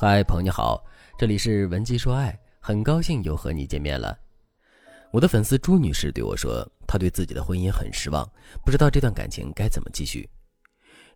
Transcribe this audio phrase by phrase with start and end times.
[0.00, 0.80] 嗨，朋友你好，
[1.18, 4.16] 这里是文姬说爱，很高兴又和你见面了。
[5.10, 8.24] 我的粉丝朱女士对我说，她对自己的婚姻很失望，
[8.64, 10.30] 不知道这段感情该怎么继续。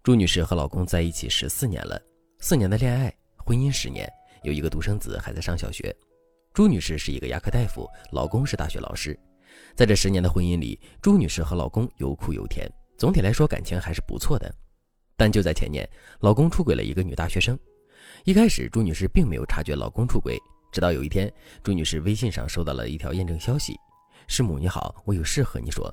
[0.03, 1.97] 朱女士和老公在一起十四年了，
[2.41, 5.95] 四年的恋爱，婚姻十年，有一个独生子还在上小学。
[6.53, 9.17] 朱女士是一个牙科大夫，老公是大学老师。
[9.77, 12.69] 在这十年的婚姻里，朱女士和老公有苦有甜，
[12.99, 14.53] 总体来说感情还是不错的。
[15.17, 15.89] 但就在前年，
[16.19, 17.57] 老公出轨了一个女大学生。
[18.25, 20.39] 一开始，朱女士并没有察觉老公出轨，
[20.71, 23.77] 直到有一天，朱女士微信上收到了一条验证消息
[24.29, 25.93] ：“师母你好，我有事和你说。”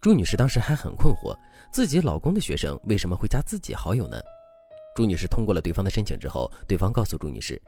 [0.00, 1.36] 朱女士当时还很困惑，
[1.72, 4.16] 自己老公的学生为什么会加自己好友呢？
[4.94, 7.60] 朱女士通过了对方的申请之后，对方告诉朱女士：“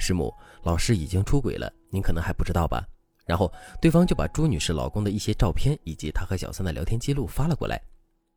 [0.00, 2.84] 师母，老师已经出轨了，您可能还不知道吧？”
[3.24, 7.80] 然后对方就把朱女士老公的一些照片以及他和小三的聊天记录发了过来，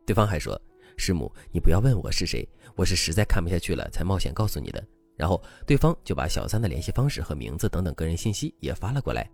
[0.05, 0.61] 对方还说。
[1.01, 4.81] 师母，你不要问我是谁，我是实在看不下去了才冒险告诉你的。
[5.17, 9.27] 然后对方就把小三的联系方式和名字等等个人信息也发了过来。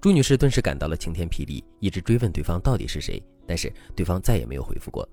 [0.00, 5.08] 朱女士顿时感到了晴天霹雳，一直追问对方到底是谁，但是对方再也没有回复过，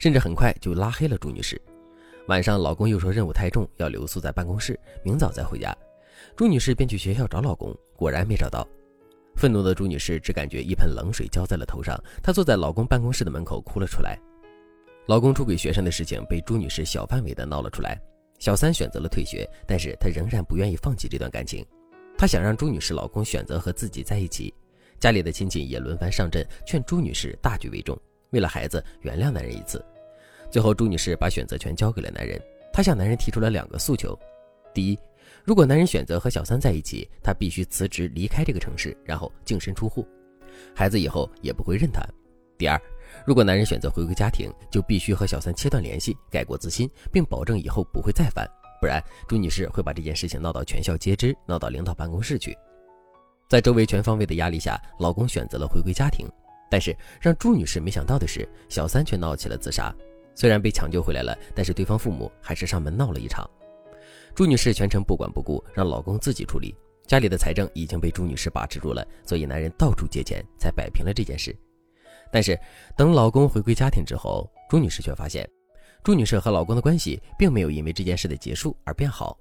[0.00, 1.60] 甚至很快就拉黑了朱女士。
[2.26, 5.72] 晚上，老公又说任务太重，要留宿在办公室，明早再回家。
[6.36, 8.66] 朱女士便去学校找老公，果然没找到。
[9.36, 14.18] 愤怒的朱女士只感觉一盆冷水浇在了头上，她坐在老公办公室的门口哭了出来。
[15.10, 18.00] 老公出轨学生的事情被朱女士小范围的闹了出来，
[18.38, 21.66] 小三选择了退学，但是她仍然不愿意放弃这段感情，
[22.16, 24.54] 她想让朱女士老公选择和自己在一起，
[25.00, 28.00] 家里的亲戚也轮番上阵劝朱女士大局为重，
[28.30, 29.84] 为了孩子原谅男人一次。
[30.48, 32.40] 最后朱女士把选择权交给了男人，
[32.72, 34.16] 她向男人提出了两个诉求：
[34.72, 34.98] 第一，
[35.42, 40.06] 如果男人选择和小三在一起，她必须辞职离开这个城市，然后净身出户，
[40.72, 42.00] 孩子以后也不会认她；
[42.60, 42.78] 第二。
[43.26, 48.46] 如果男人选择回归家庭，就必须和小三切断联系，改过自新，并保证以后不会再犯，
[48.80, 52.56] 不然朱女士会把这件事情闹到全校皆知，闹到领导办公室去。
[53.48, 56.26] 在周围全方位的压力下，老公选择了回归家庭，
[56.70, 59.92] 但是让朱女士没想到的是，小三却闹起了自杀。
[60.34, 63.48] 虽然被抢救回来了，但是对方父母还是上门闹了一场。
[64.34, 66.76] 朱女士全程不管不顾，让老公自己处理。
[67.06, 71.54] 家里的财政已经被朱女士把持住了，所以男人到处借钱，才摆平了这件事。
[72.32, 72.58] 但是，
[72.96, 75.48] 等老公回归家庭之后，朱女士却发现，
[76.02, 79.36] 朱女士和老公的关系并没有因为这件事的结束而变好，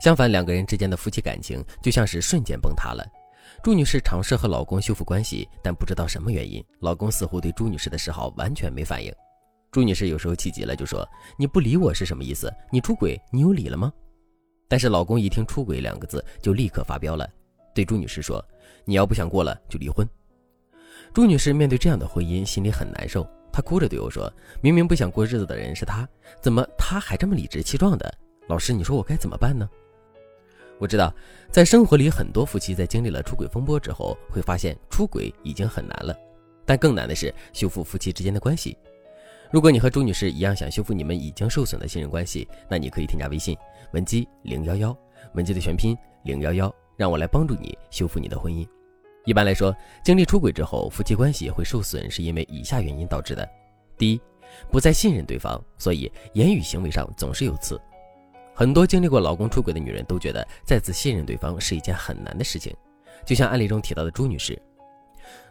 [0.00, 3.04] 相反，两个人之间的夫妻感情就像是瞬间崩塌了。
[3.62, 9.12] 朱女士尝试和老公修复关系，但不知道什么原因，老公似乎对朱女士的示好完全没反应。
[9.70, 11.06] 朱女士有时候气急了，就说
[11.36, 12.52] ：“你不理我是什么意思？
[12.70, 13.92] 你出轨，你有理了吗？”
[14.68, 17.28] 但是老公一听“出轨”两个字，就立刻发飙了，
[17.74, 18.44] 对朱女士说
[18.84, 20.08] ：“你要不想过了，就离婚。”
[21.14, 23.24] 朱女士面对这样的婚姻，心里很难受。
[23.52, 24.30] 她哭着对我说
[24.60, 26.08] ：“明明不想过日子的人是他，
[26.40, 28.12] 怎么他还这么理直气壮的？
[28.48, 29.70] 老师，你说我该怎么办呢？”
[30.80, 31.14] 我知道，
[31.52, 36.18] 在生活里，很多夫妻在经历了出轨风波之后，会发现出轨已经很难了，
[36.66, 38.76] 但更难的是修复夫妻之间的关系。
[39.52, 43.56] 如果你和朱女士一样想修复你们已经受损的信任关系，那你可以添加微信
[43.92, 44.98] 文姬零幺幺，
[45.34, 48.66] 文姬的全拼零幺幺，让我来帮助你修复你的婚姻。
[49.24, 49.74] 一般来说，
[50.04, 53.48] 经历出轨之后，夫妻关系会受损，是因为以下原因导致的：
[53.96, 54.20] 第一，
[54.70, 57.80] 不再信任对方，所以言语行为上总是有刺。
[58.54, 62.74] 很多经历过老公出轨的女人都觉得再次信任对方是一件很难的事情。
[63.24, 64.60] 就像案例中提到的朱女士，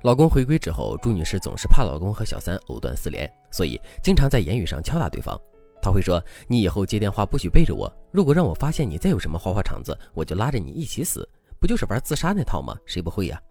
[0.03, 5.35] 老公回归之后，朱女士总是怕老公和小三藕断丝连，所以经常在言语上敲打对方。
[5.81, 11.28] 她会说：“你以后接电话不许背着我，如果让我发现你再有什么花花肠子，我就拉着你一起死。”
[11.59, 12.78] 不就是玩自杀那套吗？
[12.85, 13.41] 谁不会呀？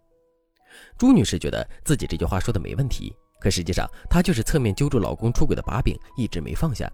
[0.97, 6.91] 朱女士觉得自己这句话说的没问题，可实际上她就是侧面揪住老公出轨的把柄，一直没放下。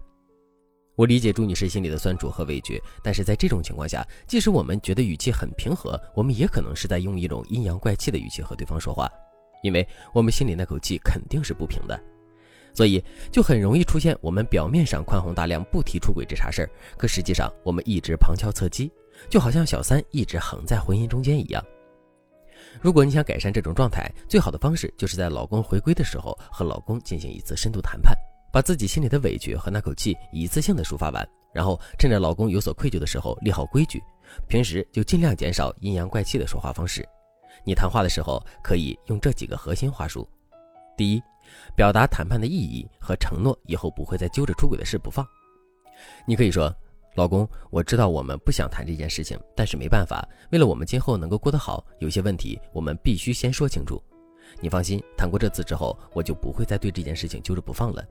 [0.95, 9.09] 我理解朱女士心里的酸楚和委屈，但是在这种情况下，即使我们觉得语气很平和，我们也可能是在用一种阴阳怪气的语气和对方说话，
[9.63, 11.97] 因为我们心里那口气肯定是不平的，
[12.73, 13.01] 所以
[13.31, 18.91] 就很容易出现我们表面上宽宏大量，不提出轨这茬事儿，可实际上我们一直旁敲侧击，
[19.29, 21.63] 就好像小三一直横在婚姻中间一样。
[22.81, 28.15] 如果你想改善这种状态，最好的方式就是在老公回归的时候和老公进行一次深度谈判，
[28.51, 34.01] 把自己心里的委屈和那口气一次性的抒发完，然后趁着老公有所愧疚的时候立好规矩，
[34.47, 37.07] 平时就尽量减少阴阳怪气的说话方式。
[37.65, 40.27] 你谈话的时候可以用这几个核心话术：
[40.95, 41.21] 第一，
[41.75, 45.25] 表达谈判的意义和承诺，以后不会再揪着出轨的事不放。
[46.25, 46.73] 你可以说。
[47.19, 54.01] 老公，我知道我们不想谈这件事情，但是没办法，为了我们今后能够过得好，有些问题我们必须先说清楚。
[54.61, 58.01] 你放心，谈过这次之后，我就不会再对这件事情揪着不放了。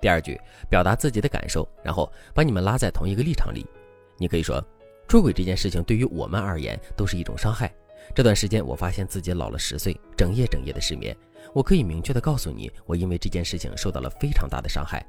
[0.00, 0.40] 第二句，
[0.70, 3.66] 表达自己的感受，然后把你们拉在同一个立场里。
[4.16, 4.64] 你可以说
[5.08, 7.74] ：“出轨这件事情对于我们而言都是一种伤害。
[8.14, 11.16] 这段时间我发现自己老了十岁，整夜整夜的失眠。
[11.52, 15.04] 我可以明确的告诉你，我因为这件事情受到了非常大的伤害。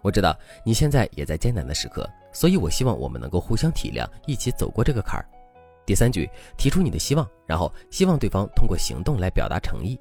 [0.00, 0.32] 我知道
[0.64, 2.08] 你现在也在艰难的时刻，
[2.38, 5.26] 所以我希望我们能够互相体谅，一起走过这个坎儿。
[5.84, 9.98] 第三句，提出你的希望，然后希望对方通过行动来表达诚意。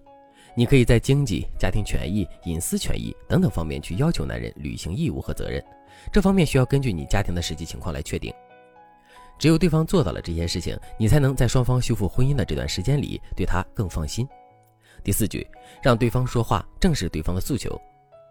[0.55, 5.63] 你可以在经济、家庭权益、隐私权益等等方面去要求男人履行义务和责任，
[6.13, 8.31] 这方面需要根据你家庭的实际情况来确定。
[9.39, 14.27] 只有对方做到了这些事情，你才能在双方修复婚姻的这段时间里对他更放心。
[15.03, 15.47] 第四句，
[15.81, 17.75] 让对方说话，正视对方的诉求。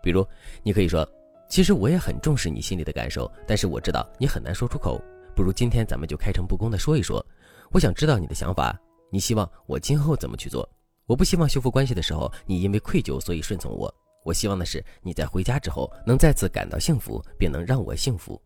[0.00, 0.24] 比如，
[0.62, 1.04] 你可以说
[1.48, 5.00] ：“其实我也很重视你心里的感受，但是我知道你很难说出口。
[5.34, 7.24] 不如今天咱们就开诚布公的说一说，
[7.70, 8.78] 我想知道你的想法，
[9.10, 10.68] 你希望我今后怎么去做。”
[11.06, 13.94] 我不希望修复关系的时候，你因为愧疚所以顺从我。
[14.24, 18.42] 我希望的是你在回家之后能再次感到幸福，并能让我幸福。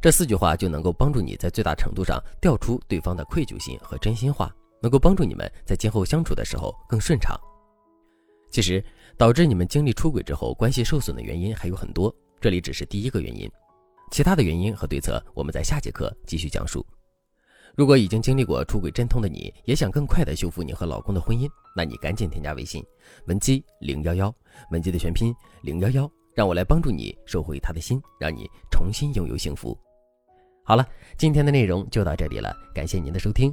[0.00, 7.38] 这四句话就能够帮助你在最大程度上调出对方的愧疚心和真心话，能够帮助你们在今后相处的时候更顺畅。
[8.50, 8.84] 其实，
[9.18, 13.50] 导致你们经历出轨之后关系受损的原因还有很多，这里只是第一个原因，
[14.12, 16.86] 其他的原因和对策我们在下节课继续讲述。
[17.74, 22.80] 如果已经经历过出轨阵痛的你，也想更快的修复你和老公的婚姻，那你赶紧添加微信
[23.26, 24.32] 文姬零幺幺，
[24.70, 29.76] 文姬的全拼零幺幺，让我来帮助你收回他的心，让你重新拥有幸福。
[30.62, 30.86] 好了，
[31.16, 33.52] 今天的内容就到这里了，感谢您的收听。